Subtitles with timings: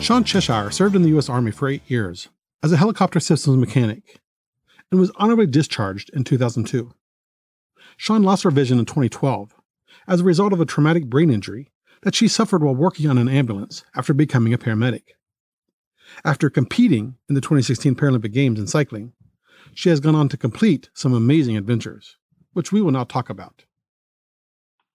[0.00, 1.28] Shawn Cheshire served in the U.S.
[1.28, 2.28] Army for eight years
[2.62, 4.20] as a helicopter systems mechanic
[4.90, 6.92] and was honorably discharged in 2002.
[7.96, 9.54] Shawn lost her vision in 2012
[10.06, 13.28] as a result of a traumatic brain injury that she suffered while working on an
[13.28, 15.02] ambulance after becoming a paramedic.
[16.24, 19.12] After competing in the 2016 Paralympic Games in cycling,
[19.74, 22.16] she has gone on to complete some amazing adventures,
[22.52, 23.64] which we will now talk about.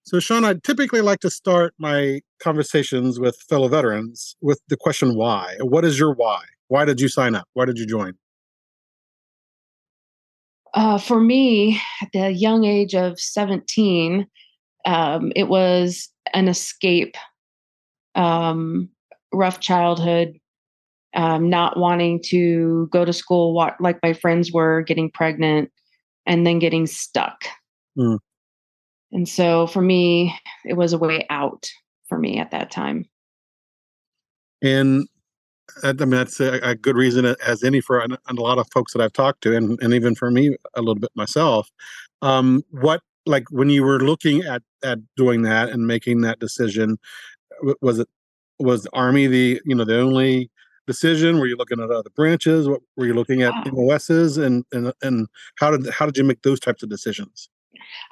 [0.02, 5.16] So, Shawn, I typically like to start my conversations with fellow veterans with the question
[5.16, 5.56] why.
[5.60, 6.42] What is your why?
[6.68, 7.48] Why did you sign up?
[7.54, 8.14] Why did you join?
[10.74, 14.26] Uh, for me, at the young age of 17,
[14.84, 17.16] um, it was an escape,
[18.14, 18.90] um,
[19.32, 20.38] rough childhood,
[21.14, 25.70] um, not wanting to go to school what, like my friends were, getting pregnant,
[26.26, 27.44] and then getting stuck.
[27.96, 28.18] Mm.
[29.12, 31.70] And so for me, it was a way out
[32.14, 33.04] for me at that time.
[34.62, 35.08] And
[35.82, 38.92] I mean, that's a, a good reason as any for a, a, lot of folks
[38.92, 41.70] that I've talked to, and, and even for me a little bit myself.
[42.22, 46.98] Um, what like when you were looking at at doing that and making that decision,
[47.82, 48.08] was it
[48.60, 50.50] was Army the you know the only
[50.86, 51.40] decision?
[51.40, 52.68] Were you looking at other branches?
[52.68, 53.54] What were you looking at.
[53.72, 57.48] MOSs and and and how did how did you make those types of decisions?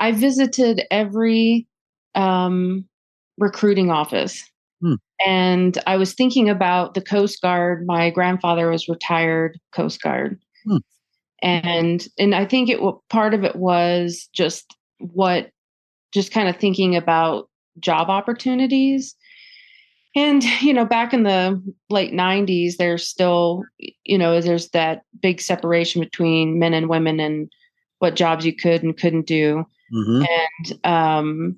[0.00, 1.68] I visited every
[2.14, 2.88] um,
[3.38, 4.42] recruiting office.
[4.80, 4.94] Hmm.
[5.24, 7.86] And I was thinking about the Coast Guard.
[7.86, 10.40] My grandfather was retired Coast Guard.
[10.64, 10.78] Hmm.
[11.42, 15.50] And and I think it part of it was just what
[16.12, 17.48] just kind of thinking about
[17.80, 19.14] job opportunities.
[20.14, 23.64] And you know, back in the late 90s there's still
[24.04, 27.50] you know, there's that big separation between men and women and
[27.98, 29.64] what jobs you could and couldn't do.
[29.94, 30.24] Mm-hmm.
[30.24, 31.56] And um,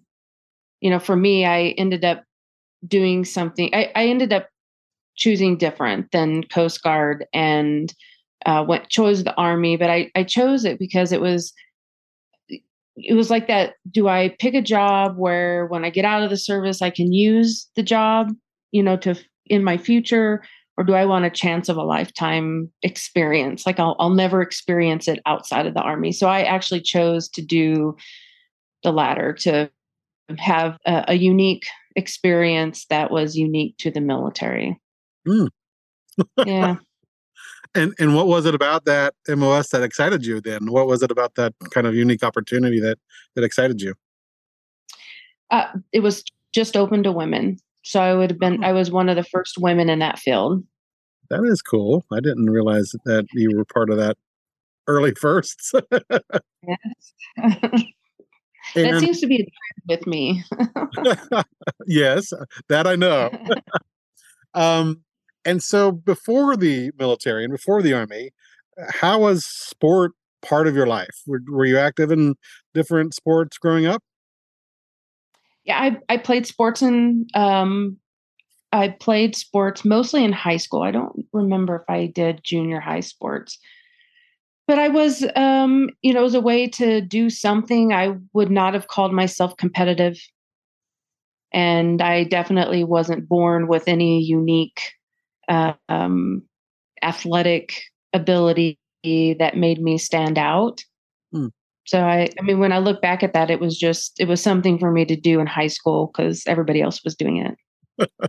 [0.85, 2.25] you know, for me, I ended up
[2.87, 3.71] doing something.
[3.75, 4.51] I, I ended up
[5.17, 7.93] choosing different than Coast Guard and
[8.45, 11.55] uh, went chose the Army, but I I chose it because it was
[12.97, 13.77] it was like that.
[13.91, 17.15] Do I pick a job where when I get out of the service, I can
[17.15, 18.31] use the job,
[18.71, 19.15] you know, to
[19.47, 20.45] in my future,
[20.77, 23.65] or do I want a chance of a lifetime experience?
[23.65, 26.13] Like I'll, I'll never experience it outside of the army.
[26.13, 27.97] So I actually chose to do
[28.83, 29.71] the latter to
[30.39, 34.81] have a, a unique experience that was unique to the military.
[35.27, 35.49] Mm.
[36.45, 36.77] yeah.
[37.77, 40.71] And and what was it about that MOS that excited you then?
[40.71, 42.99] What was it about that kind of unique opportunity that
[43.35, 43.95] that excited you?
[45.51, 47.59] Uh, it was just open to women.
[47.83, 48.67] So I would have been, oh.
[48.69, 50.65] I was one of the first women in that field.
[51.31, 52.05] That is cool.
[52.13, 54.17] I didn't realize that you were part of that
[54.87, 55.73] early firsts.
[56.63, 57.83] yes.
[58.75, 59.53] that seems to be
[59.89, 60.43] with me.
[61.87, 62.33] yes,
[62.69, 63.31] that I know.
[64.55, 65.03] um,
[65.45, 68.31] and so before the military and before the army,
[68.91, 71.23] how was sport part of your life?
[71.27, 72.35] Were, were you active in
[72.73, 74.03] different sports growing up?
[75.65, 77.97] yeah, I, I played sports in um,
[78.73, 80.83] I played sports mostly in high school.
[80.83, 83.59] I don't remember if I did junior high sports.
[84.67, 87.93] But I was um, you know, it was a way to do something.
[87.93, 90.19] I would not have called myself competitive.
[91.53, 94.81] And I definitely wasn't born with any unique
[95.49, 96.43] uh, um,
[97.03, 97.81] athletic
[98.13, 100.83] ability that made me stand out.
[101.33, 101.49] Hmm.
[101.87, 104.43] So I, I mean, when I look back at that, it was just it was
[104.43, 108.11] something for me to do in high school because everybody else was doing it.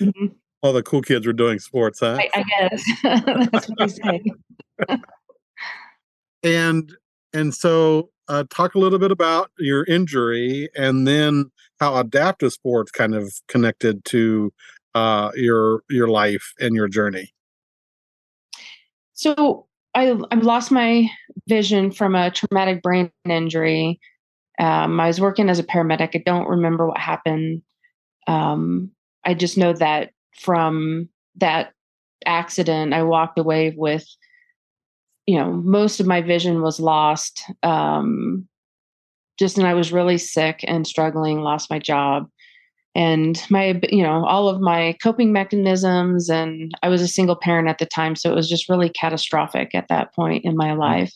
[0.00, 0.26] mm-hmm.
[0.62, 2.18] All the cool kids were doing sports, huh?
[2.18, 2.84] I, I guess
[3.52, 4.22] that's what I say.
[6.42, 6.92] and
[7.32, 11.50] and so, uh, talk a little bit about your injury, and then
[11.80, 14.52] how adaptive sports kind of connected to
[14.94, 17.32] uh, your your life and your journey.
[19.14, 21.08] So I I lost my
[21.48, 24.00] vision from a traumatic brain injury.
[24.58, 26.10] Um, I was working as a paramedic.
[26.14, 27.62] I don't remember what happened.
[28.26, 28.90] Um,
[29.24, 31.72] I just know that from that
[32.26, 34.04] accident, I walked away with,
[35.28, 37.44] you know, most of my vision was lost.
[37.62, 38.48] Um,
[39.38, 42.30] just and I was really sick and struggling, lost my job.
[42.94, 47.68] and my you know all of my coping mechanisms and i was a single parent
[47.68, 50.80] at the time so it was just really catastrophic at that point in my mm-hmm.
[50.80, 51.12] life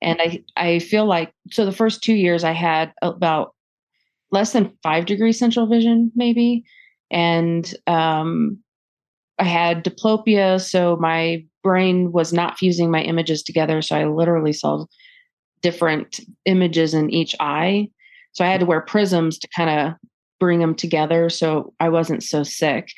[0.00, 3.54] and i i feel like so the first two years i had about
[4.30, 6.64] less than five degrees central vision maybe
[7.10, 8.61] and um
[9.42, 14.52] i had diplopia so my brain was not fusing my images together so i literally
[14.52, 14.84] saw
[15.60, 17.88] different images in each eye
[18.32, 19.94] so i had to wear prisms to kind of
[20.42, 22.88] bring them together so I wasn't so sick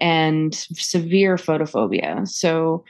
[0.00, 2.26] and severe photophobia.
[2.26, 2.86] So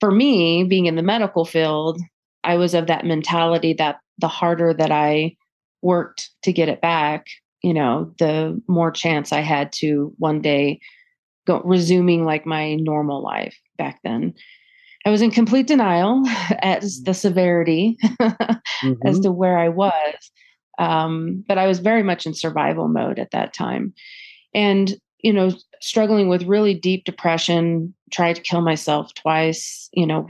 [0.00, 2.00] for me, being in the medical field,
[2.42, 5.36] I was of that mentality that the harder that I
[5.80, 7.26] worked to get it back,
[7.62, 10.80] you know, the more chance I had to one day
[11.46, 14.34] go resuming like my normal life back then.
[15.04, 16.24] I was in complete denial
[16.62, 18.92] as the severity mm-hmm.
[19.04, 20.30] as to where I was.
[20.78, 23.94] Um, but I was very much in survival mode at that time.
[24.52, 30.26] And, you know, struggling with really deep depression, tried to kill myself twice, you know,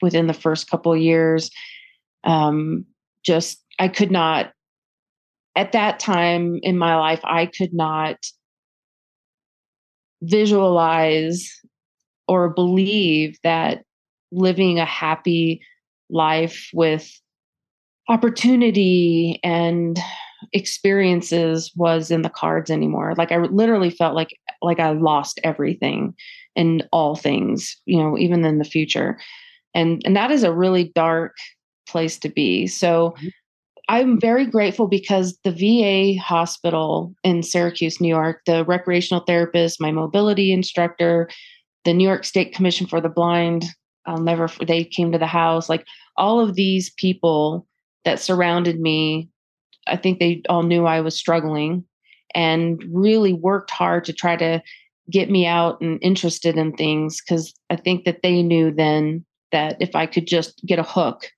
[0.00, 1.50] within the first couple years.
[2.24, 2.86] Um,
[3.24, 4.52] just, I could not,
[5.56, 8.16] at that time in my life, I could not
[10.22, 11.50] visualize
[12.28, 13.82] or believe that
[14.32, 15.60] living a happy
[16.10, 17.10] life with
[18.08, 19.98] opportunity and
[20.52, 23.14] experiences was in the cards anymore.
[23.16, 26.14] Like i literally felt like like i lost everything
[26.56, 29.18] and all things you know even in the future.
[29.74, 31.36] And and that is a really dark
[31.88, 32.66] place to be.
[32.66, 33.28] So mm-hmm.
[33.90, 39.90] I'm very grateful because the va hospital in syracuse new york the recreational therapist my
[39.90, 41.28] mobility instructor
[41.84, 43.64] the new york state commission for the blind
[44.06, 45.84] i'll never they came to the house like
[46.16, 47.66] all of these people
[48.04, 49.28] that surrounded me,
[49.86, 51.84] I think they all knew I was struggling
[52.34, 54.62] and really worked hard to try to
[55.10, 59.76] get me out and interested in things because I think that they knew then that
[59.80, 61.28] if I could just get a hook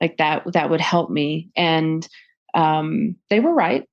[0.00, 1.50] like that, that would help me.
[1.56, 2.06] And
[2.54, 3.84] um, they were right.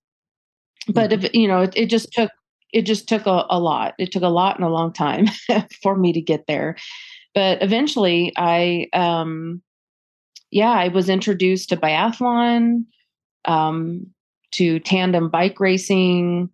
[0.87, 2.31] But if you know, it, it just took
[2.73, 3.93] it just took a, a lot.
[3.99, 5.27] It took a lot and a long time
[5.83, 6.77] for me to get there.
[7.35, 9.61] But eventually I um
[10.51, 12.85] yeah, I was introduced to biathlon,
[13.45, 14.07] um,
[14.51, 16.49] to tandem bike racing.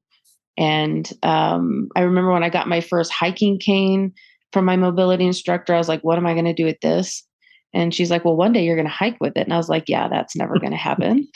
[0.55, 4.13] And um, I remember when I got my first hiking cane
[4.53, 7.23] from my mobility instructor, I was like, what am I going to do with this?
[7.73, 9.43] And she's like, well, one day you're going to hike with it.
[9.43, 11.27] And I was like, yeah, that's never going to happen.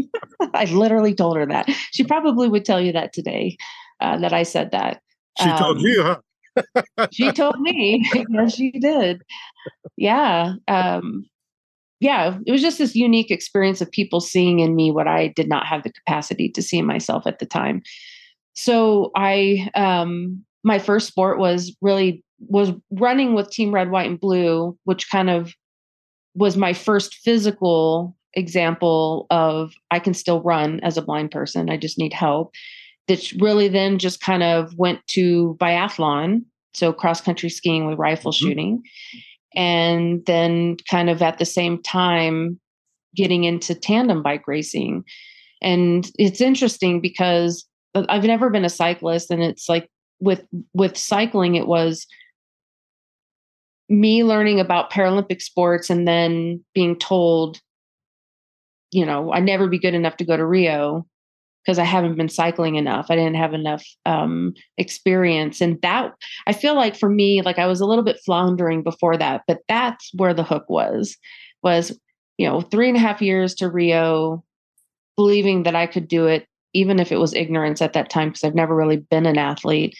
[0.54, 1.68] I literally told her that.
[1.90, 3.56] She probably would tell you that today,
[4.00, 5.02] uh, that I said that.
[5.40, 7.06] She um, told you, huh?
[7.10, 8.08] she told me.
[8.30, 9.22] yes, she did.
[9.96, 10.54] Yeah.
[10.68, 11.26] Um,
[12.00, 15.48] yeah, it was just this unique experience of people seeing in me what I did
[15.48, 17.82] not have the capacity to see in myself at the time.
[18.54, 24.18] So I, um, my first sport was really was running with Team Red, White, and
[24.18, 25.52] Blue, which kind of
[26.34, 31.70] was my first physical example of I can still run as a blind person.
[31.70, 32.52] I just need help.
[33.08, 36.44] That really then just kind of went to biathlon,
[36.74, 38.46] so cross country skiing with rifle mm-hmm.
[38.46, 38.82] shooting
[39.54, 42.60] and then kind of at the same time
[43.16, 45.04] getting into tandem bike racing
[45.60, 47.66] and it's interesting because
[48.08, 49.88] i've never been a cyclist and it's like
[50.20, 50.44] with
[50.74, 52.06] with cycling it was
[53.90, 57.60] me learning about paralympic sports and then being told
[58.90, 61.04] you know i'd never be good enough to go to rio
[61.64, 63.06] because I haven't been cycling enough.
[63.10, 65.60] I didn't have enough um, experience.
[65.60, 66.12] And that,
[66.46, 69.60] I feel like for me, like I was a little bit floundering before that, but
[69.68, 71.16] that's where the hook was,
[71.62, 71.98] was,
[72.38, 74.42] you know, three and a half years to Rio,
[75.16, 78.44] believing that I could do it, even if it was ignorance at that time, because
[78.44, 79.94] I've never really been an athlete.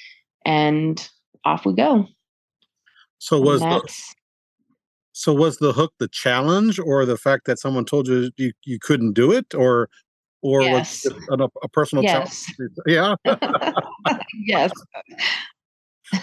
[0.47, 1.06] And
[1.44, 2.06] off we go.
[3.21, 3.83] So was the,
[5.12, 8.79] so was the hook the challenge or the fact that someone told you you, you
[8.81, 9.89] couldn't do it or
[10.43, 11.05] or yes.
[11.05, 12.47] was it a, a personal yes.
[12.47, 12.73] challenge?
[12.87, 13.15] Yeah.
[14.47, 14.73] yes.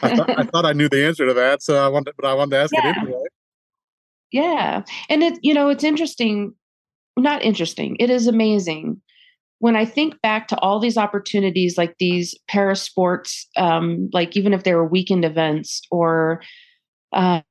[0.02, 2.34] I, thought, I thought I knew the answer to that, so I wanted, but I
[2.34, 2.90] wanted to ask yeah.
[2.90, 3.24] it anyway.
[4.32, 6.54] Yeah, and it you know it's interesting,
[7.16, 7.96] not interesting.
[8.00, 9.02] It is amazing
[9.60, 14.54] when I think back to all these opportunities, like these para sports, um, like even
[14.54, 16.42] if they were weekend events or,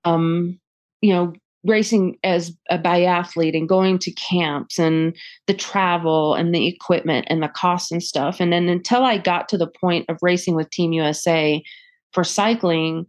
[0.04, 0.58] um,
[1.00, 1.32] you know,
[1.64, 7.42] racing as a biathlete and going to camps and the travel and the equipment and
[7.42, 8.40] the costs and stuff.
[8.40, 11.62] And then until I got to the point of racing with Team USA
[12.12, 13.06] for cycling,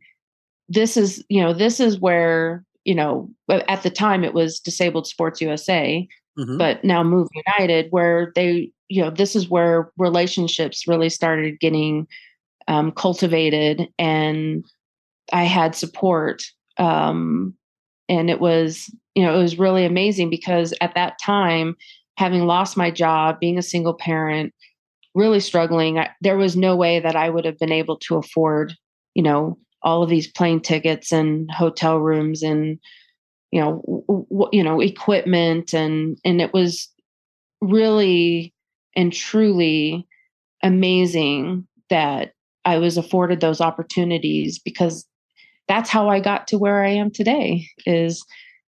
[0.68, 5.08] this is, you know, this is where, you know, at the time it was Disabled
[5.08, 6.58] Sports USA, mm-hmm.
[6.58, 12.08] but now Move United, where they you know, this is where relationships really started getting
[12.68, 14.66] um, cultivated, and
[15.34, 16.44] I had support.
[16.78, 17.54] Um,
[18.10, 21.76] and it was, you know, it was really amazing because at that time,
[22.18, 24.54] having lost my job, being a single parent,
[25.14, 28.74] really struggling, I, there was no way that I would have been able to afford,
[29.14, 32.80] you know, all of these plane tickets and hotel rooms and
[33.52, 36.90] you know w- you know equipment and and it was
[37.62, 38.54] really
[38.96, 40.08] and truly
[40.64, 42.34] amazing that
[42.66, 45.06] I was afforded those opportunities because
[45.68, 48.26] that's how I got to where I am today is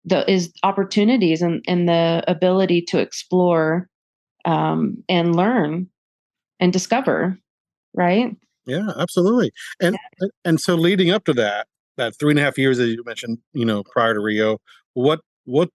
[0.06, 3.90] the is opportunities and, and the ability to explore
[4.46, 5.88] um, and learn
[6.60, 7.38] and discover
[7.94, 8.36] right?
[8.66, 9.52] Yeah absolutely.
[9.80, 10.28] And yeah.
[10.46, 13.40] and so leading up to that that three and a half years that you mentioned
[13.54, 14.60] you know prior to rio
[14.94, 15.70] what what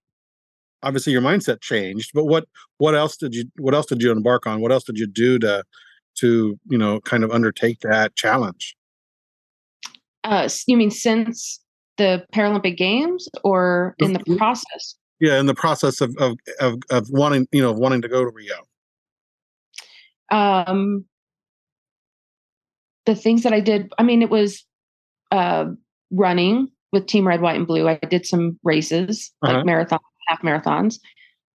[0.81, 2.45] obviously your mindset changed but what
[2.77, 4.61] what else did you what else did you embark on?
[4.61, 5.63] What else did you do to
[6.19, 8.75] to you know kind of undertake that challenge
[10.23, 11.59] uh you mean since
[11.97, 17.07] the paralympic games or in the process yeah in the process of of of, of
[17.09, 18.55] wanting you know wanting to go to rio
[20.31, 21.05] um
[23.05, 24.65] the things that i did i mean it was
[25.31, 25.65] uh
[26.11, 29.57] running with team red white and blue i did some races uh-huh.
[29.57, 30.99] like marathon half marathons.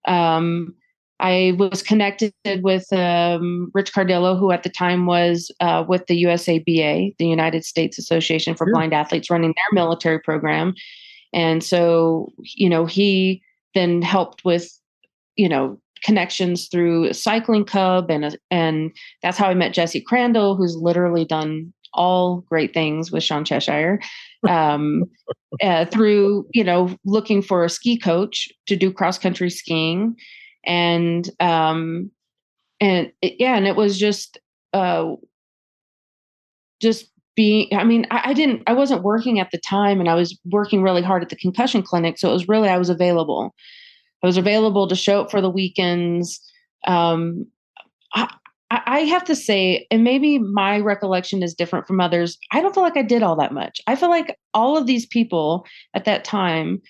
[0.07, 0.75] Um,
[1.21, 2.33] I was connected
[2.63, 7.65] with um, Rich Cardillo, who at the time was uh, with the USABA, the United
[7.65, 8.75] States Association for sure.
[8.75, 10.75] Blind Athletes, running their military program.
[11.33, 13.43] And so, you know, he
[13.75, 14.71] then helped with,
[15.37, 20.77] you know, connections through Cycling Cub, and and that's how I met Jesse Crandall, who's
[20.77, 24.01] literally done all great things with Shawn Cheshire
[24.49, 25.05] um,
[25.63, 30.15] uh, through you know looking for a ski coach to do cross country skiing
[30.65, 32.11] and um,
[32.81, 34.39] and it, yeah and it was just
[34.73, 35.15] uh,
[36.81, 40.15] just being i mean I, I, didn't i wasn't working at the time and i
[40.15, 43.55] was working really hard at the concussion clinic so it was really i was available
[44.25, 46.41] i was available to show up for the weekends
[46.89, 47.47] um,
[48.71, 52.39] I, I have to say, and maybe my recollection is different from others.
[52.53, 53.81] I don't feel like I did all that much.
[53.87, 56.83] I feel like all of these people at that time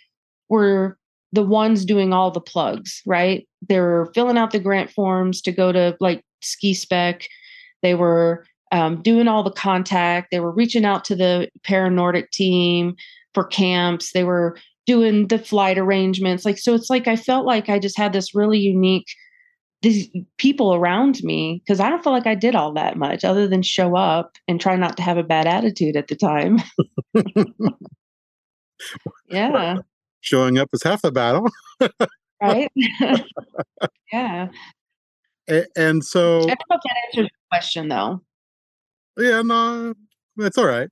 [0.48, 0.98] were
[1.32, 3.46] the ones doing all the plugs, right?
[3.68, 7.28] They were filling out the grant forms to go to like ski spec.
[7.82, 10.28] They were um, doing all the contact.
[10.30, 12.94] They were reaching out to the para Nordic team
[13.34, 14.12] for camps.
[14.12, 14.56] They were
[14.86, 16.44] doing the flight arrangements.
[16.44, 19.06] Like, so it's like I felt like I just had this really unique
[19.82, 20.08] these
[20.38, 23.62] people around me because I don't feel like I did all that much other than
[23.62, 26.58] show up and try not to have a bad attitude at the time.
[29.28, 29.76] yeah.
[30.20, 31.48] Showing up is half the battle.
[32.42, 32.70] right?
[34.12, 34.48] yeah.
[35.46, 38.20] And, and, so I don't know if that answers your question though.
[39.16, 39.94] Yeah, no,
[40.36, 40.88] that's all right.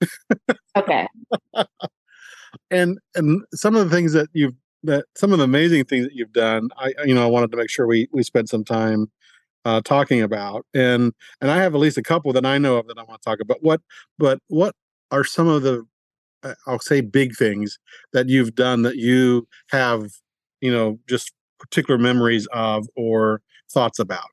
[0.76, 1.06] okay.
[2.70, 6.14] and and some of the things that you've that some of the amazing things that
[6.14, 9.10] you've done, I you know I wanted to make sure we we spent some time
[9.64, 12.86] uh, talking about, and and I have at least a couple that I know of
[12.88, 13.62] that I want to talk about.
[13.62, 13.80] What
[14.18, 14.74] but what
[15.10, 15.86] are some of the
[16.66, 17.78] I'll say big things
[18.12, 20.10] that you've done that you have
[20.60, 24.26] you know just particular memories of or thoughts about?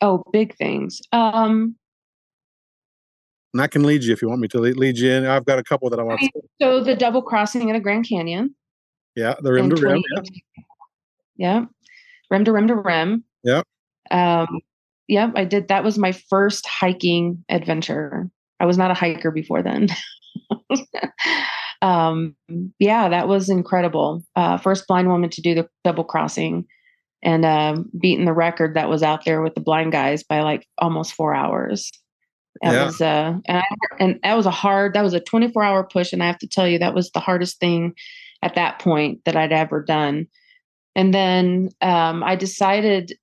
[0.00, 1.00] Oh, big things.
[1.12, 1.76] Um,
[3.56, 5.26] and I can lead you if you want me to lead you in.
[5.26, 6.20] I've got a couple that I want.
[6.20, 6.30] to
[6.60, 8.54] So the double crossing in a Grand Canyon.
[9.14, 10.02] Yeah, the rim to rim.
[10.14, 10.22] Yeah.
[11.36, 11.64] yeah,
[12.30, 13.24] rim to rim to rim.
[13.42, 13.62] Yeah.
[14.10, 14.60] Um,
[15.08, 15.68] yeah, I did.
[15.68, 18.30] That was my first hiking adventure.
[18.60, 19.88] I was not a hiker before then.
[21.82, 22.36] um,
[22.78, 24.24] yeah, that was incredible.
[24.34, 26.66] Uh, first blind woman to do the double crossing
[27.22, 30.66] and uh, beating the record that was out there with the blind guys by like
[30.78, 31.90] almost four hours.
[32.62, 32.84] That yeah.
[32.86, 33.64] was uh and I,
[34.00, 36.48] and that was a hard that was a 24 hour push and I have to
[36.48, 37.94] tell you that was the hardest thing
[38.42, 40.26] at that point that I'd ever done.
[40.94, 43.18] And then um I decided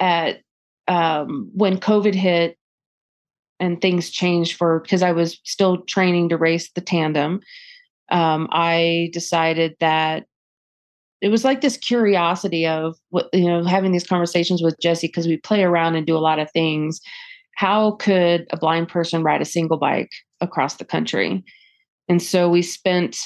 [0.00, 0.40] at
[0.86, 2.57] um when COVID hit
[3.60, 7.40] and things changed for because I was still training to race the tandem.
[8.10, 10.26] Um, I decided that
[11.20, 15.26] it was like this curiosity of what you know having these conversations with Jesse because
[15.26, 17.00] we play around and do a lot of things
[17.58, 21.42] how could a blind person ride a single bike across the country?
[22.08, 23.18] And so we spent,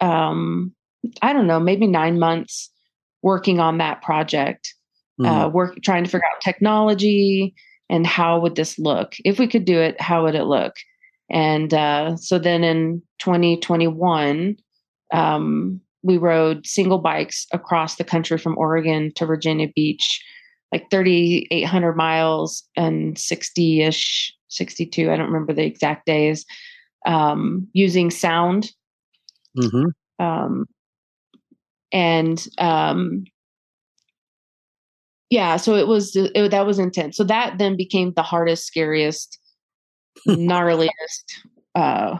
[0.00, 0.72] um,
[1.20, 2.70] I don't know, maybe nine months
[3.22, 4.72] working on that project,
[5.20, 5.26] mm.
[5.26, 7.56] uh, work trying to figure out technology
[7.92, 10.00] and how would this look if we could do it.
[10.00, 10.72] How would it look?
[11.30, 14.56] And uh, so then in 2021,
[15.12, 20.24] um, we rode single bikes across the country from Oregon to Virginia Beach
[20.72, 25.10] like 3,800 miles and 60 ish, 62.
[25.10, 26.46] I don't remember the exact days
[27.04, 28.72] um, using sound.
[29.56, 30.24] Mm-hmm.
[30.24, 30.64] Um,
[31.92, 33.24] and um,
[35.32, 37.16] yeah, so it was it, that was intense.
[37.16, 39.38] So that then became the hardest, scariest,
[40.28, 40.90] gnarliest,
[41.74, 42.18] uh,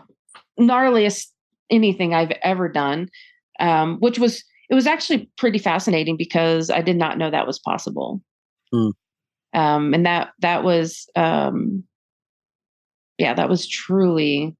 [0.59, 1.26] gnarliest
[1.69, 3.11] anything I've ever done.
[3.61, 7.59] Um, which was it was actually pretty fascinating because I did not know that was
[7.59, 8.23] possible.
[8.73, 8.92] Mm.
[9.52, 11.85] Um, and that that was um,
[13.19, 14.57] yeah, that was truly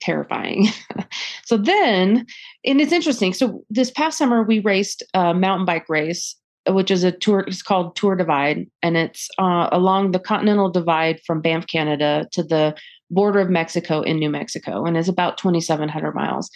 [0.00, 0.68] terrifying.
[1.44, 2.26] so then,
[2.64, 3.32] and it's interesting.
[3.32, 6.36] So this past summer, we raced a mountain bike race,
[6.68, 7.44] which is a tour.
[7.46, 12.42] It's called Tour Divide, and it's uh, along the Continental Divide from Banff, Canada, to
[12.42, 12.74] the
[13.10, 16.50] border of Mexico in New Mexico, and it's about 2,700 miles.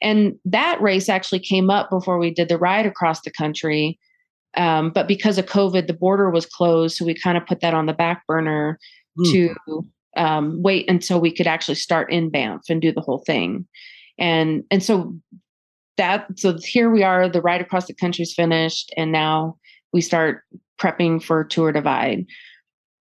[0.00, 3.98] And that race actually came up before we did the ride across the country.
[4.56, 7.74] Um, but because of COVID, the border was closed, so we kind of put that
[7.74, 8.78] on the back burner
[9.18, 9.32] mm.
[9.32, 9.84] to
[10.16, 13.66] um, wait until we could actually start in Banff and do the whole thing.
[14.18, 15.14] And and so
[15.98, 19.56] that so here we are, the ride across the country's finished, and now
[19.92, 20.42] we start
[20.80, 22.26] prepping for Tour Divide,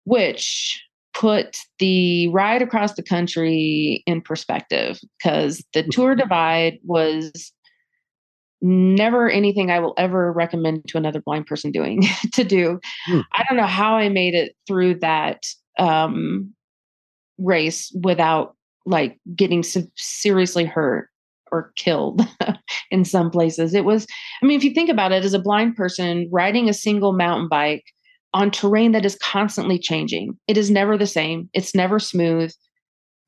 [0.05, 0.81] which
[1.13, 7.51] put the ride across the country in perspective because the Tour Divide was
[8.62, 12.79] never anything I will ever recommend to another blind person doing to do.
[13.05, 13.19] Hmm.
[13.33, 15.43] I don't know how I made it through that
[15.77, 16.53] um,
[17.38, 19.63] race without like getting
[19.95, 21.09] seriously hurt
[21.53, 22.27] or killed
[22.91, 23.75] in some places.
[23.75, 24.07] It was,
[24.41, 27.48] I mean, if you think about it, as a blind person riding a single mountain
[27.48, 27.86] bike
[28.33, 32.51] on terrain that is constantly changing, it is never the same, it's never smooth.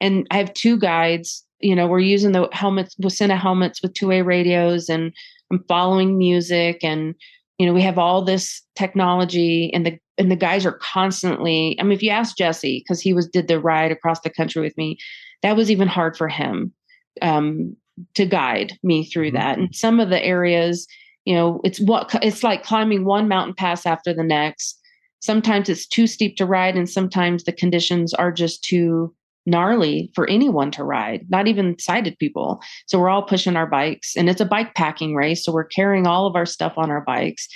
[0.02, 4.08] And I have two guides, you know, we're using the helmets, Wacena helmets with two
[4.08, 5.14] way radios, and
[5.52, 7.14] I'm following music and
[7.60, 11.84] you know we have all this technology and the and the guys are constantly i
[11.84, 14.76] mean if you ask jesse because he was did the ride across the country with
[14.76, 14.98] me
[15.42, 16.74] that was even hard for him
[17.22, 17.78] um,
[18.14, 19.38] to guide me through mm-hmm.
[19.38, 20.88] that and some of the areas
[21.26, 24.80] you know it's what it's like climbing one mountain pass after the next
[25.22, 29.14] sometimes it's too steep to ride and sometimes the conditions are just too
[29.46, 32.62] gnarly for anyone to ride, not even sighted people.
[32.88, 35.44] So we're all pushing our bikes and it's a bike packing race.
[35.44, 37.48] So we're carrying all of our stuff on our bikes.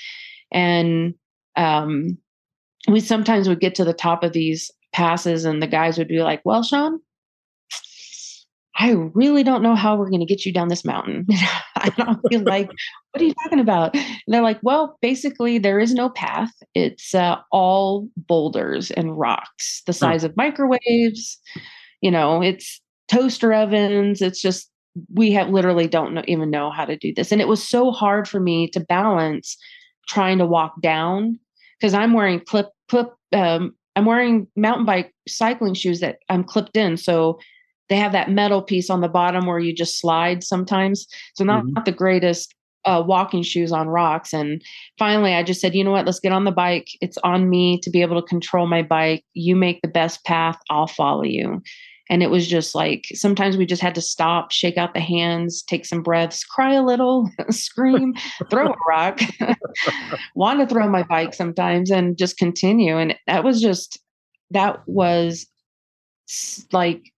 [0.52, 1.16] And
[1.56, 2.18] um,
[2.88, 6.22] we sometimes would get to the top of these passes and the guys would be
[6.22, 7.00] like, well, Shawn,
[8.80, 11.28] I really don't know how we're going to get you down this mountain.
[11.76, 12.70] I don't feel like,
[13.12, 13.94] what are you talking about?
[13.96, 16.52] And they're like, well, basically, there is no path.
[16.74, 21.40] It's uh, all boulders and rocks the size of microwaves
[22.02, 24.22] you know, it's toaster ovens.
[24.22, 24.70] It's just,
[25.14, 27.32] we have literally don't know, even know how to do this.
[27.32, 29.58] And it was so hard for me to balance
[30.08, 31.40] trying to walk down
[31.80, 36.78] because I'm wearing clip, clip, um, I'm wearing mountain bike cycling shoes that I'm clipped
[36.78, 36.98] in.
[36.98, 37.40] So
[37.90, 41.08] they have that metal piece on the bottom where you just slide sometimes.
[41.36, 41.74] So not, mm-hmm.
[41.74, 42.54] not the greatest
[42.86, 44.34] uh, walking shoes on rocks.
[44.34, 44.62] And
[44.98, 46.06] finally, I just said, you know what?
[46.06, 46.90] Let's get on the bike.
[47.02, 49.24] It's on me to be able to control my bike.
[49.34, 50.58] You make the best path.
[50.70, 51.62] I'll follow you.
[52.12, 55.62] And it was just like sometimes we just had to stop, shake out the hands,
[55.62, 58.16] take some breaths, cry a little, scream,
[58.50, 59.20] throw a rock,
[60.36, 62.98] want to throw my bike sometimes, and just continue.
[62.98, 64.00] And that was just,
[64.50, 65.46] that was
[66.72, 67.12] like,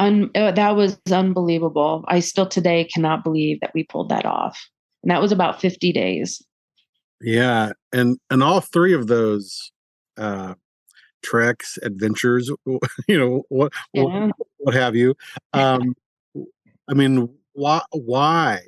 [0.00, 2.04] un, uh, that was unbelievable.
[2.08, 4.58] I still today cannot believe that we pulled that off.
[5.02, 6.42] And that was about 50 days.
[7.20, 7.72] Yeah.
[7.92, 9.72] And, and all three of those,
[10.16, 10.54] uh,
[11.22, 12.50] treks, adventures,
[13.08, 14.04] you know, what, yeah.
[14.04, 15.14] what, what have you.
[15.52, 15.94] Um,
[16.88, 18.60] I mean, why, why,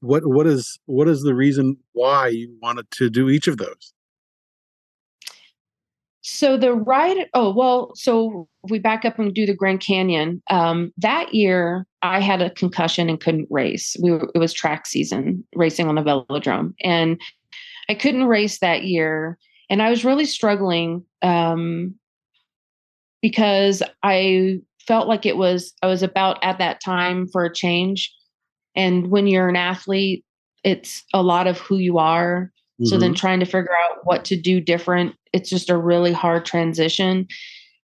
[0.00, 3.93] what, what is, what is the reason why you wanted to do each of those?
[6.26, 10.42] So the ride, oh, well, so we back up and do the Grand Canyon.
[10.50, 13.94] Um, that year, I had a concussion and couldn't race.
[14.02, 16.72] We were, it was track season, racing on the velodrome.
[16.82, 17.20] And
[17.90, 19.38] I couldn't race that year
[19.70, 21.94] and I was really struggling um,
[23.22, 28.12] because I felt like it was I was about at that time for a change.
[28.76, 30.24] And when you're an athlete,
[30.62, 32.52] it's a lot of who you are.
[32.80, 32.86] Mm-hmm.
[32.86, 33.16] So then mm-hmm.
[33.16, 37.26] trying to figure out what to do different, it's just a really hard transition.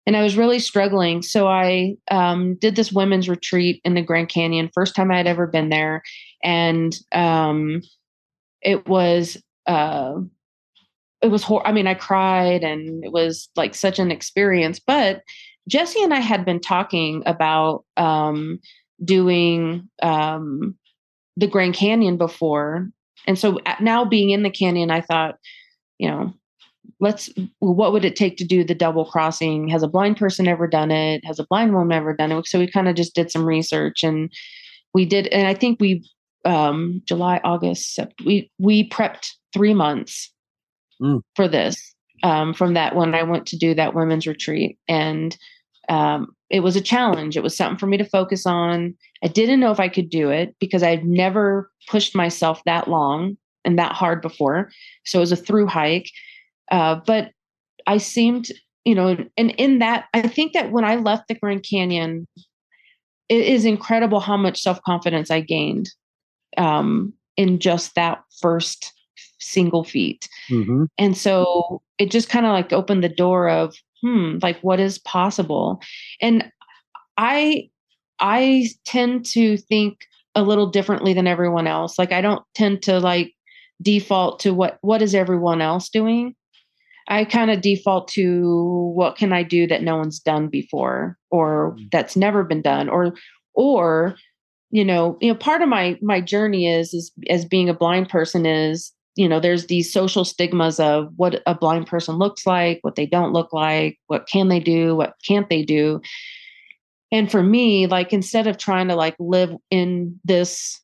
[0.07, 1.22] And I was really struggling.
[1.22, 5.26] So I um, did this women's retreat in the Grand Canyon, first time I had
[5.26, 6.03] ever been there.
[6.42, 7.83] And um,
[8.62, 10.14] it was uh,
[11.22, 14.81] it was hor- I mean, I cried and it was like such an experience.
[14.81, 15.22] But
[15.68, 18.59] Jesse and I had been talking about um,
[19.05, 20.76] doing um,
[21.37, 22.88] the Grand Canyon before.
[23.26, 25.37] And so now being in the canyon, I thought,
[25.98, 26.33] you know,
[27.00, 29.68] let's what would it take to do the double crossing?
[29.68, 31.24] Has a blind person ever done it?
[31.24, 32.46] Has a blind woman ever done it?
[32.46, 34.30] So we kind of just did some research and
[34.94, 36.04] we did and i think we
[36.44, 40.33] um july august we we prepped three months
[41.00, 41.20] mm.
[41.35, 44.78] for this um from that when i went to do that women's retreat.
[44.88, 45.37] And
[45.88, 47.37] um it was a challenge.
[47.37, 50.30] It was something for me to focus on i didn't know if i could do
[50.30, 54.70] it because i'd never pushed myself that long and that hard before
[55.04, 56.11] so it was a through hike
[56.70, 57.33] uh, but
[57.87, 58.50] I seemed,
[58.85, 62.26] you know, and in that, I think that when I left the Grand Canyon,
[63.28, 65.90] it is incredible how much self confidence I gained
[66.56, 68.92] um, in just that first
[69.38, 70.28] single feat.
[70.50, 70.85] Mm-hmm.
[70.98, 74.98] And so it just kind of like opened the door of, hmm, like what is
[74.98, 75.80] possible?
[76.20, 76.50] And
[77.16, 77.69] I,
[78.20, 81.98] I tend to think a little differently than everyone else.
[81.98, 83.33] Like I don't tend to like
[83.83, 86.35] default to what what is everyone else doing.
[87.09, 91.76] I kind of default to what can I do that no one's done before or
[91.78, 91.90] mm.
[91.90, 93.14] that's never been done or
[93.54, 94.16] or
[94.70, 98.09] you know, you know part of my my journey is is as being a blind
[98.09, 102.78] person is you know there's these social stigmas of what a blind person looks like
[102.83, 106.00] what they don't look like what can they do what can't they do
[107.12, 110.81] and for me like instead of trying to like live in this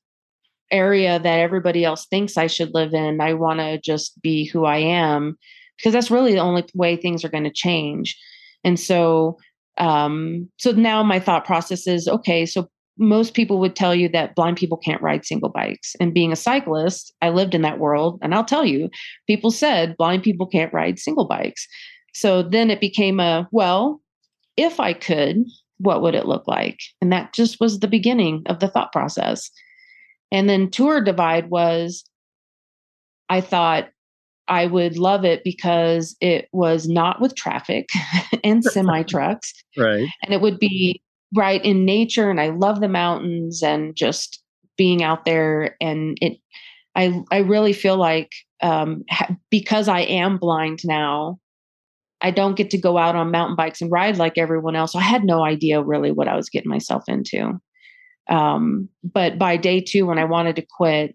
[0.71, 4.65] area that everybody else thinks i should live in i want to just be who
[4.65, 5.37] i am
[5.77, 8.19] because that's really the only way things are going to change.
[8.65, 9.39] And so,
[9.79, 12.47] um, so now my thought process is okay.
[12.47, 15.95] So most people would tell you that blind people can't ride single bikes.
[16.01, 18.89] And being a cyclist, I lived in that world, and I'll tell you,
[19.27, 21.69] people said blind people can't ride single bikes.
[22.15, 24.01] So then it became a well,
[24.57, 25.45] if I could,
[25.79, 26.81] what would it look like?
[27.01, 29.51] And that just was the beginning of the thought process.
[30.33, 32.05] And then Tour Divide was,
[33.29, 33.89] I thought,
[34.49, 37.89] I would love it because it was not with traffic
[38.45, 39.53] and semi trucks.
[39.77, 40.09] right.
[40.23, 41.03] And it would be
[41.35, 42.31] right in nature.
[42.31, 44.43] And I love the mountains and just
[44.77, 45.77] being out there.
[45.81, 46.39] And it,
[46.95, 51.39] I, I really feel like um, ha- because I am blind now,
[52.21, 54.95] I don't get to go out on mountain bikes and ride like everyone else.
[54.95, 57.61] I had no idea really what I was getting myself into.
[58.29, 61.15] Um, but by day two, when I wanted to quit,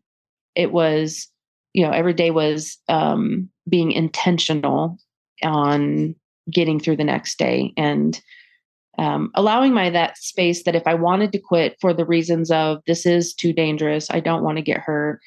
[0.55, 1.27] it was
[1.73, 4.97] you know every day was um, being intentional
[5.43, 6.15] on
[6.49, 8.21] getting through the next day and
[8.97, 12.79] um, allowing my that space that if i wanted to quit for the reasons of
[12.87, 15.21] this is too dangerous i don't want to get hurt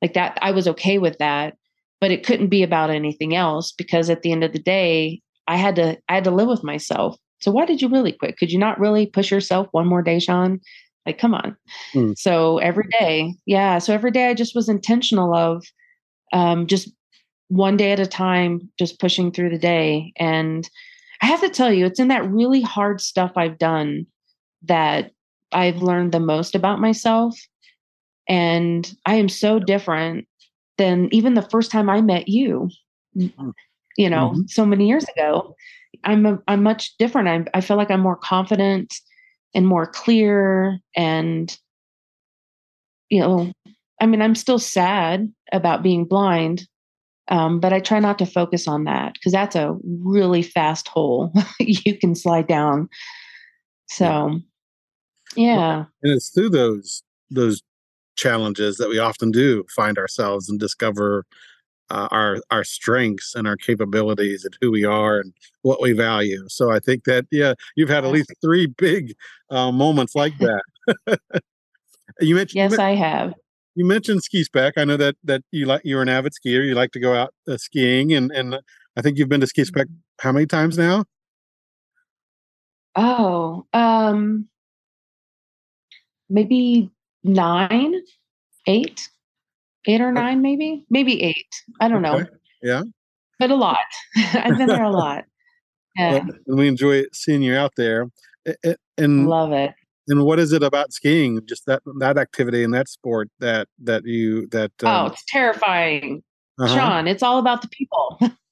[0.00, 1.56] like that i was okay with that
[2.00, 5.56] but it couldn't be about anything else because at the end of the day i
[5.56, 8.50] had to i had to live with myself so why did you really quit could
[8.50, 10.60] you not really push yourself one more day shawn
[11.06, 11.56] like come on
[11.94, 12.16] mm.
[12.16, 15.64] so every day yeah so every day i just was intentional of
[16.32, 16.90] um, just
[17.48, 20.12] one day at a time, just pushing through the day.
[20.16, 20.68] And
[21.22, 24.06] I have to tell you, it's in that really hard stuff I've done
[24.62, 25.10] that
[25.52, 27.38] I've learned the most about myself.
[28.28, 30.27] And I am so different
[30.78, 32.70] than even the first time I met you,
[33.16, 33.52] mm.
[33.96, 34.42] you know, mm-hmm.
[34.46, 35.54] so many years ago.
[36.04, 37.28] I'm a, I'm much different.
[37.28, 38.94] I'm, I feel like I'm more confident
[39.54, 41.56] and more clear and
[43.08, 43.50] you know
[44.00, 46.66] I mean, I'm still sad about being blind,
[47.28, 51.32] um, but I try not to focus on that because that's a really fast hole
[51.60, 52.88] you can slide down.
[53.88, 54.40] So,
[55.36, 55.84] yeah.
[56.02, 57.62] And it's through those those
[58.18, 61.24] challenges that we often do find ourselves and discover
[61.90, 66.44] uh, our our strengths and our capabilities and who we are and what we value.
[66.48, 69.14] So I think that yeah, you've had at least three big
[69.48, 70.62] uh, moments like that.
[72.20, 73.32] you mentioned yes, you I have
[73.74, 74.74] you mentioned ski spec.
[74.76, 76.66] I know that that you like you're an avid skier.
[76.66, 78.56] You like to go out uh, skiing, and and
[78.96, 79.94] I think you've been to ski spec mm-hmm.
[80.20, 81.04] how many times now?
[82.96, 84.48] Oh, um,
[86.28, 86.90] maybe
[87.24, 87.94] nine,
[88.66, 89.08] eight,
[89.86, 91.54] eight or nine, maybe, maybe eight.
[91.80, 92.22] I don't okay.
[92.22, 92.26] know.
[92.62, 92.82] Yeah,
[93.38, 93.78] but a lot.
[94.16, 95.24] I've been there a lot.
[95.96, 98.06] Yeah, and we enjoy seeing you out there.
[98.96, 99.74] And love it
[100.08, 104.04] and what is it about skiing just that that activity and that sport that that
[104.04, 106.22] you that oh, um, oh it's terrifying
[106.58, 106.74] uh-huh.
[106.74, 108.18] sean it's all about the people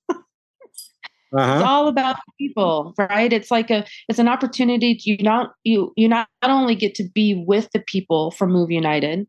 [1.33, 1.55] uh-huh.
[1.55, 5.93] it's all about people right it's like a it's an opportunity to you not you
[5.97, 9.27] you not, not only get to be with the people from move united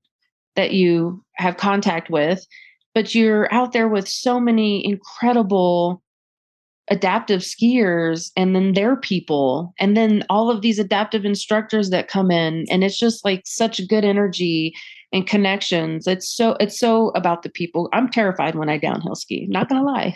[0.56, 2.46] that you have contact with
[2.94, 6.02] but you're out there with so many incredible
[6.90, 12.32] adaptive skiers and then their people and then all of these adaptive instructors that come
[12.32, 14.74] in and it's just like such good energy
[15.14, 16.08] and connections.
[16.08, 17.90] It's so it's so about the people.
[17.94, 19.48] I'm terrified when I downhill ski.
[19.50, 20.16] Not gonna lie.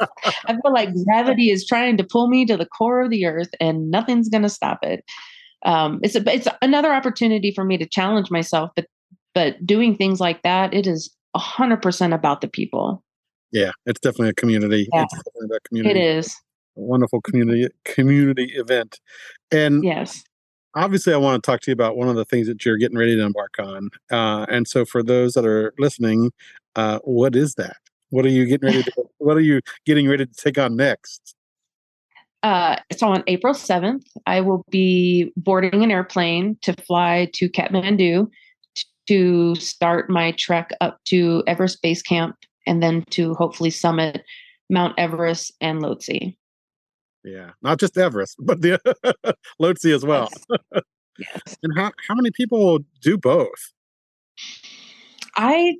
[0.46, 3.50] I feel like gravity is trying to pull me to the core of the earth,
[3.60, 5.04] and nothing's gonna stop it.
[5.64, 8.86] Um, it's a, it's another opportunity for me to challenge myself, but
[9.34, 13.04] but doing things like that, it is a hundred percent about the people.
[13.52, 14.88] Yeah, it's definitely a community.
[14.92, 15.04] Yeah.
[15.04, 16.00] It's definitely community.
[16.00, 16.34] It is
[16.74, 18.98] wonderful community community event,
[19.52, 20.24] and yes
[20.74, 22.98] obviously, I want to talk to you about one of the things that you're getting
[22.98, 23.90] ready to embark on.
[24.10, 26.32] Uh, and so, for those that are listening,
[26.76, 27.76] uh, what is that?
[28.10, 29.04] What are you getting ready to?
[29.18, 31.34] what are you getting ready to take on next?
[32.42, 38.30] Uh, so on April 7th, I will be boarding an airplane to fly to Kathmandu
[39.08, 44.22] to start my trek up to Everest Base Camp and then to hopefully summit
[44.70, 46.36] Mount Everest and Lhotse.
[47.24, 48.80] Yeah, not just Everest, but the
[49.60, 50.28] Lhotse as well.
[50.32, 50.82] Yes.
[51.18, 51.56] yes.
[51.62, 53.72] And how how many people do both?
[55.36, 55.76] I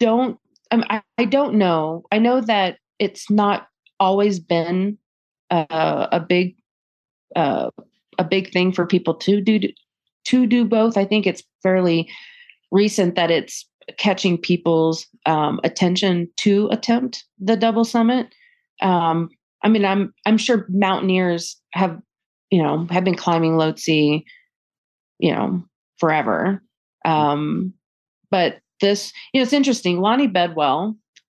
[0.00, 0.38] don't.
[0.70, 2.04] I, I don't know.
[2.10, 3.68] I know that it's not
[4.00, 4.98] always been
[5.50, 6.56] uh, a big
[7.36, 7.70] uh,
[8.18, 9.60] a big thing for people to do
[10.24, 10.96] to do both.
[10.96, 12.08] I think it's fairly
[12.70, 13.66] recent that it's
[13.98, 18.34] catching people's um, attention to attempt the double summit.
[18.80, 19.28] Um,
[19.64, 21.98] I mean, I'm I'm sure mountaineers have,
[22.50, 24.22] you know, have been climbing Lhotse,
[25.18, 25.64] you know,
[25.98, 26.62] forever.
[27.04, 27.72] Um,
[28.30, 30.00] but this, you know, it's interesting.
[30.00, 30.96] Lonnie Bedwell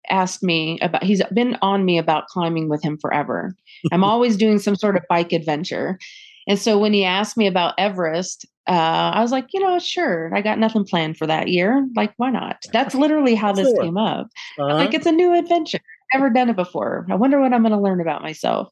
[0.09, 3.55] asked me about he's been on me about climbing with him forever.
[3.91, 5.99] I'm always doing some sort of bike adventure.
[6.47, 10.31] And so when he asked me about Everest, uh, I was like, you know, sure.
[10.35, 11.87] I got nothing planned for that year.
[11.95, 12.65] Like, why not?
[12.71, 13.81] That's literally how this sure.
[13.81, 14.27] came up.
[14.59, 14.75] Uh-huh.
[14.75, 15.79] Like, it's a new adventure
[16.13, 17.05] never done it before.
[17.09, 18.69] I wonder what I'm going to learn about myself.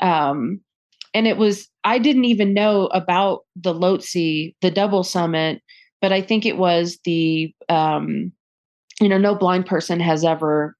[0.00, 0.60] Um,
[1.14, 5.62] and it was, I didn't even know about the Lhotse, the double summit,
[6.02, 8.32] but I think it was the, um,
[9.00, 10.76] you know, no blind person has ever,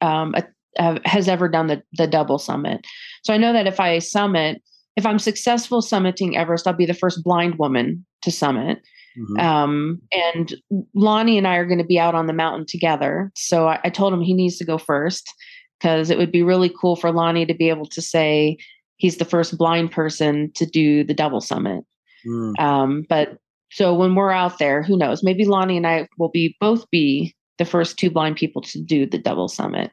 [0.00, 0.34] um,
[0.78, 2.86] uh, has ever done the, the double summit.
[3.24, 4.62] So I know that if I summit,
[4.96, 8.78] if I'm successful summiting Everest, I'll be the first blind woman to summit.
[9.18, 9.38] Mm-hmm.
[9.38, 10.54] Um, and
[10.94, 13.30] Lonnie and I are going to be out on the mountain together.
[13.34, 15.32] So I, I told him he needs to go first
[15.78, 18.56] because it would be really cool for Lonnie to be able to say
[18.96, 21.84] he's the first blind person to do the double summit.
[22.26, 22.58] Mm.
[22.60, 23.38] Um, but
[23.70, 25.22] so when we're out there, who knows?
[25.22, 29.06] Maybe Lonnie and I will be both be the first two blind people to do
[29.06, 29.90] the double summit.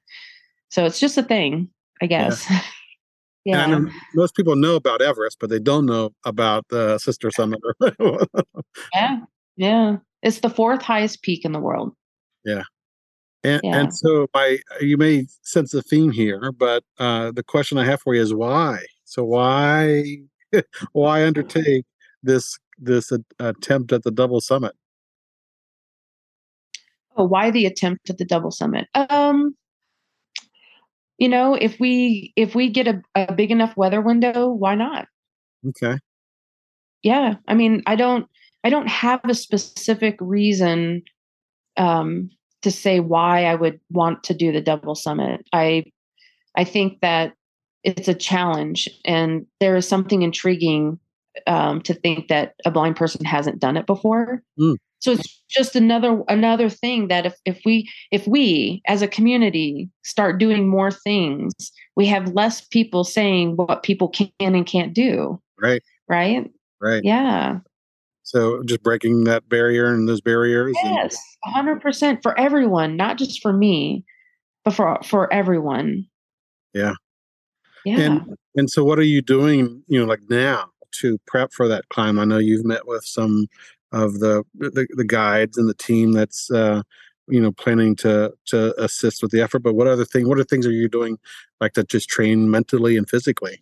[0.70, 1.70] So it's just a thing,
[2.02, 2.46] I guess.
[2.50, 2.62] Yeah.
[3.46, 3.74] Yeah.
[3.74, 7.60] And most people know about Everest, but they don't know about the Sister Summit.
[8.94, 9.20] yeah.
[9.56, 9.98] Yeah.
[10.22, 11.94] It's the fourth highest peak in the world.
[12.46, 12.64] Yeah.
[13.44, 13.80] And, yeah.
[13.80, 18.02] and so my you may sense the theme here, but uh, the question I have
[18.02, 18.80] for you is why?
[19.06, 20.18] So why
[20.92, 21.86] why undertake
[22.22, 24.74] this this attempt at the double summit?
[27.16, 28.88] Oh, why the attempt at the double summit?
[28.94, 29.56] Um,
[31.20, 35.08] you know, if we if we get a, a big enough weather window, why not?
[35.68, 36.00] Okay.
[37.04, 37.36] Yeah.
[37.48, 38.28] I mean, I don't
[38.64, 41.04] I don't have a specific reason
[41.78, 42.30] um
[42.62, 45.46] to say why I would want to do the double summit.
[45.54, 45.84] I
[46.56, 47.34] I think that
[47.84, 51.00] it's a challenge and there is something intriguing
[51.48, 54.44] um, to think that a blind person hasn't done it before.
[54.60, 59.08] Mm so it's just another another thing that if, if we if we as a
[59.08, 61.54] community start doing more things
[61.96, 65.42] we have less people saying what people can and can't do.
[65.60, 65.82] Right.
[66.08, 66.50] Right?
[66.82, 67.04] Right.
[67.04, 67.60] Yeah.
[68.24, 73.42] So just breaking that barrier and those barriers yes and- 100% for everyone not just
[73.42, 74.06] for me
[74.66, 76.06] but for for everyone.
[76.74, 76.94] Yeah.
[77.86, 78.00] Yeah.
[78.00, 80.70] And and so what are you doing you know like now
[81.02, 82.20] to prep for that climb?
[82.20, 83.48] I know you've met with some
[83.92, 86.84] of the, the, the guides and the team that's uh,
[87.28, 89.60] you know planning to to assist with the effort.
[89.60, 90.28] But what other thing?
[90.28, 91.18] What other things are you doing
[91.62, 93.62] like to just train mentally and physically?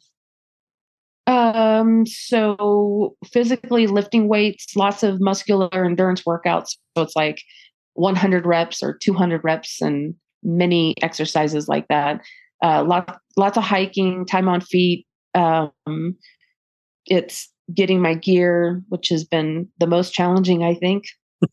[1.28, 6.78] Um, so physically lifting weights, lots of muscular endurance workouts.
[6.96, 7.42] So it's like
[7.96, 12.22] 100 reps or 200 reps and many exercises like that.
[12.64, 15.06] Uh, lots, lots of hiking, time on feet.
[15.36, 16.16] Um,
[17.06, 21.06] it's getting my gear, which has been the most challenging, I think.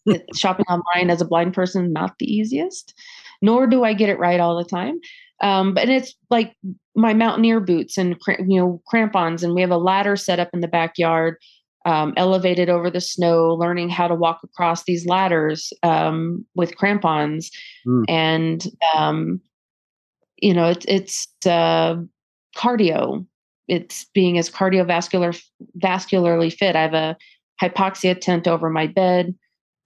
[0.35, 2.94] shopping online as a blind person, not the easiest,
[3.42, 4.98] nor do I get it right all the time.
[5.42, 6.55] Um, but it's like
[6.94, 10.61] my mountaineer boots and you know crampons, and we have a ladder set up in
[10.61, 11.37] the backyard,
[11.85, 17.50] um, elevated over the snow, learning how to walk across these ladders um, with crampons,
[17.87, 18.05] mm.
[18.09, 19.40] and um,
[20.37, 21.96] you know it's it's uh,
[22.57, 23.27] cardio
[23.68, 25.40] it's being as cardiovascular
[25.79, 26.77] vascularly fit.
[26.77, 27.16] I have a
[27.62, 29.35] hypoxia tent over my bed.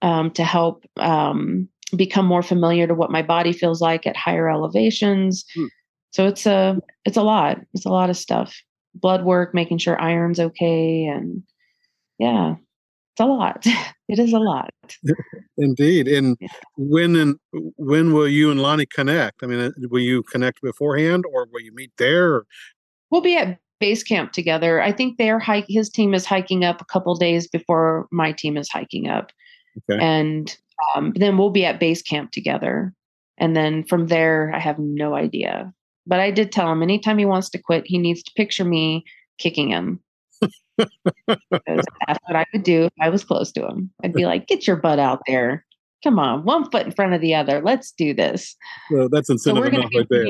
[0.01, 4.49] um, to help um, become more familiar to what my body feels like at higher
[4.49, 5.45] elevations.
[5.55, 5.65] Hmm.
[6.11, 7.59] So it's a it's a lot.
[7.73, 8.55] It's a lot of stuff.
[8.95, 11.43] Blood work, making sure iron's okay, and
[12.17, 12.55] yeah,
[13.13, 13.65] it's a lot.
[14.07, 14.71] it is a lot.
[15.57, 16.07] Indeed.
[16.07, 16.47] And yeah.
[16.77, 17.35] when and
[17.77, 19.43] when will you and Lonnie connect?
[19.43, 22.43] I mean, uh, will you connect beforehand, or will you meet there?
[23.11, 24.81] We'll be at base camp together.
[24.81, 25.65] I think their hike.
[25.67, 29.31] His team is hiking up a couple days before my team is hiking up,
[29.89, 30.03] okay.
[30.03, 30.55] and
[30.95, 32.93] um, then we'll be at base camp together.
[33.37, 35.73] And then from there, I have no idea.
[36.05, 39.05] But I did tell him anytime he wants to quit, he needs to picture me
[39.37, 39.99] kicking him.
[40.77, 40.87] that's
[41.27, 43.91] what I would do if I was close to him.
[44.03, 45.65] I'd be like, get your butt out there.
[46.03, 47.61] Come on, one foot in front of the other.
[47.61, 48.55] Let's do this.
[48.89, 50.25] Well, that's incentive so enough right there.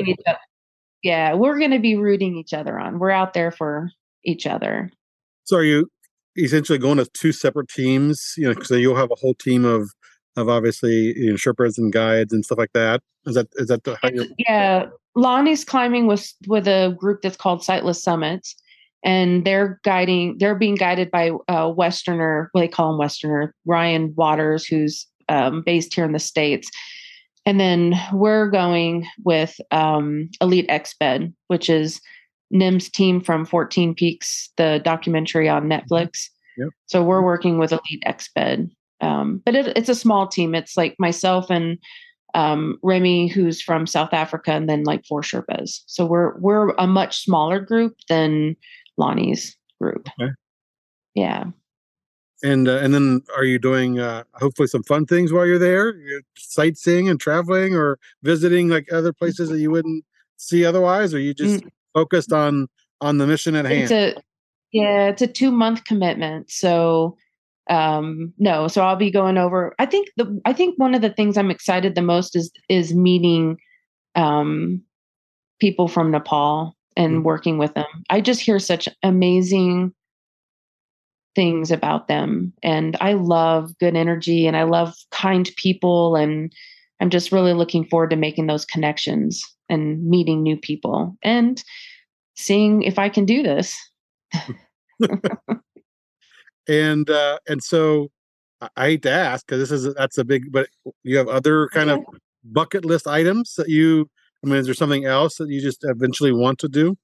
[1.02, 2.98] Yeah, we're going to be rooting each other on.
[2.98, 3.90] We're out there for
[4.24, 4.90] each other.
[5.44, 5.88] So are you
[6.36, 8.34] essentially going to two separate teams?
[8.36, 9.90] You know, so you'll have a whole team of
[10.36, 13.00] of obviously you know, Sherpas and guides and stuff like that.
[13.26, 14.86] Is that is that the how you yeah?
[15.16, 18.54] Lonnie's climbing with with a group that's called Sightless Summits,
[19.04, 20.36] and they're guiding.
[20.38, 22.48] They're being guided by a Westerner.
[22.52, 26.70] What they call him Westerner Ryan Waters, who's um, based here in the states.
[27.46, 32.00] And then we're going with um, Elite Exped, which is
[32.50, 35.72] Nim's team from 14 Peaks, the documentary on mm-hmm.
[35.72, 36.28] Netflix.
[36.58, 36.68] Yep.
[36.86, 38.70] So we're working with Elite Exped.
[39.00, 40.54] Um, but it, it's a small team.
[40.54, 41.78] It's like myself and
[42.34, 45.80] um, Remy, who's from South Africa, and then like four Sherpas.
[45.86, 48.56] So we're we're a much smaller group than
[48.96, 50.08] Lonnie's group.
[50.20, 50.32] Okay.
[51.14, 51.44] Yeah.
[52.42, 55.94] And uh, and then are you doing uh, hopefully some fun things while you're there?
[55.96, 60.04] You're sightseeing and traveling, or visiting like other places that you wouldn't
[60.36, 61.70] see otherwise, or you just mm.
[61.92, 62.68] focused on
[63.00, 64.16] on the mission at it's hand?
[64.16, 64.22] A,
[64.72, 66.50] yeah, it's a two month commitment.
[66.50, 67.16] So
[67.68, 71.10] um no so i'll be going over i think the i think one of the
[71.10, 73.56] things i'm excited the most is is meeting
[74.16, 74.82] um
[75.60, 77.22] people from nepal and mm-hmm.
[77.22, 79.92] working with them i just hear such amazing
[81.34, 86.52] things about them and i love good energy and i love kind people and
[87.00, 91.62] i'm just really looking forward to making those connections and meeting new people and
[92.36, 93.76] seeing if i can do this
[96.68, 98.10] and uh, and so
[98.76, 100.68] I hate to ask because this is that's a big, but
[101.02, 102.00] you have other kind of
[102.44, 104.08] bucket list items that you.
[104.44, 106.96] I mean, is there something else that you just eventually want to do?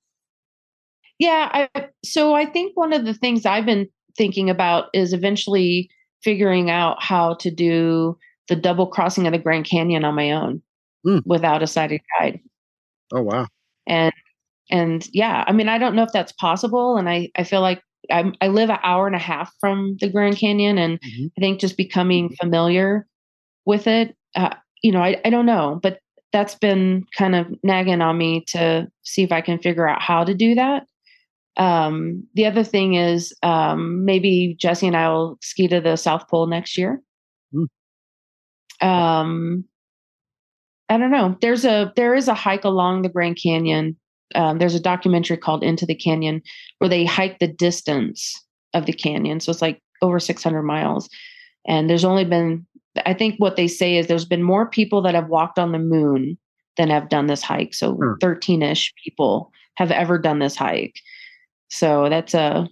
[1.19, 5.91] Yeah, I, so I think one of the things I've been thinking about is eventually
[6.23, 10.63] figuring out how to do the double crossing of the Grand Canyon on my own
[11.07, 11.23] mm.
[11.25, 12.41] without a sighted guide.
[13.13, 13.47] Oh wow!
[13.87, 14.13] And
[14.71, 17.83] and yeah, I mean, I don't know if that's possible, and I I feel like
[18.11, 21.27] I'm, i live an hour and a half from the Grand Canyon, and mm-hmm.
[21.37, 23.07] I think just becoming familiar
[23.65, 25.99] with it, uh, you know, I, I don't know, but
[26.33, 30.25] that's been kind of nagging on me to see if I can figure out how
[30.25, 30.87] to do that.
[31.57, 36.29] Um, the other thing is um, maybe Jesse and I will ski to the South
[36.29, 37.01] Pole next year.
[37.55, 38.87] Mm.
[38.87, 39.65] Um,
[40.89, 41.37] I don't know.
[41.41, 43.97] There's a there is a hike along the Grand Canyon
[44.35, 46.43] um, there's a documentary called Into the Canyon
[46.79, 48.43] where they hike the distance
[48.75, 49.41] of the canyon.
[49.41, 51.09] So it's like over 600 miles.
[51.67, 52.67] And there's only been,
[53.05, 55.79] I think what they say is there's been more people that have walked on the
[55.79, 56.37] moon
[56.77, 57.75] than have done this hike.
[57.75, 60.97] So 13 ish people have ever done this hike.
[61.69, 62.69] So that's a,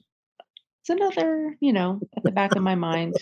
[0.83, 3.17] it's another, you know, at the back of my mind.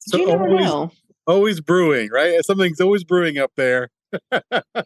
[0.00, 0.90] So you never always, know.
[1.26, 2.44] Always brewing, right?
[2.44, 3.88] Something's always brewing up there.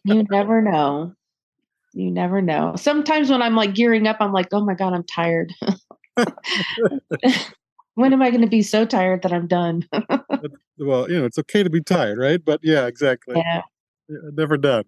[0.05, 1.14] you never know
[1.99, 2.75] you never know.
[2.77, 5.53] Sometimes when I'm like gearing up, I'm like, oh my God, I'm tired.
[7.95, 9.85] when am I going to be so tired that I'm done?
[10.79, 12.45] well, you know, it's okay to be tired, right?
[12.45, 13.37] But yeah, exactly.
[13.37, 13.62] Yeah.
[14.09, 14.85] Never done.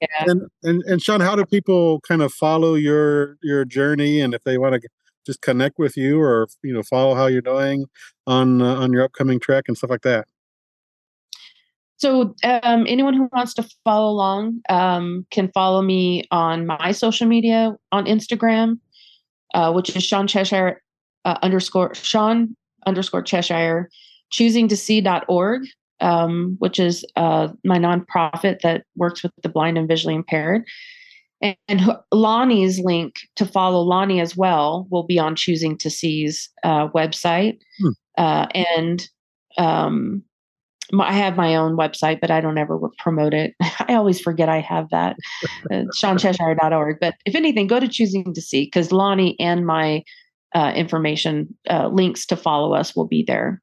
[0.00, 0.24] Yeah.
[0.26, 4.42] And, and and Shawn, how do people kind of follow your your journey, and if
[4.44, 4.88] they want to
[5.26, 7.86] just connect with you, or you know, follow how you're doing
[8.26, 10.26] on uh, on your upcoming trek and stuff like that?
[11.96, 17.26] So, um, anyone who wants to follow along um, can follow me on my social
[17.26, 18.78] media on Instagram,
[19.54, 20.82] uh, which is Shawn Cheshire
[21.24, 22.56] uh, underscore Shawn
[22.86, 23.88] underscore Cheshire,
[24.30, 25.62] choosing to see.org,
[26.04, 30.64] um, which is uh, my nonprofit that works with the blind and visually impaired.
[31.40, 31.80] And, and
[32.12, 37.58] Lonnie's link to follow Lonnie as well will be on Choosing to See's uh, website.
[37.80, 37.88] Hmm.
[38.18, 39.08] Uh, and
[39.56, 40.22] um,
[41.00, 43.54] I have my own website, but I don't ever promote it.
[43.88, 45.16] I always forget I have that,
[45.72, 46.98] uh, ShawnCheshire.org.
[47.00, 50.04] But if anything, go to Choosing to See because Lonnie and my
[50.54, 53.62] uh, information uh, links to follow us will be there.